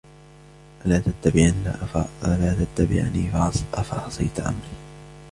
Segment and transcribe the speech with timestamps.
[0.85, 1.75] ألا تتبعن
[3.81, 4.73] أفعصيت أمري